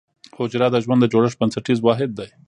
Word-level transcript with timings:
حجره 0.37 0.67
د 0.71 0.75
ژوند 0.83 0.99
د 1.01 1.05
جوړښت 1.13 1.37
بنسټیز 1.39 1.79
واحد 1.83 2.09
دی 2.19 2.27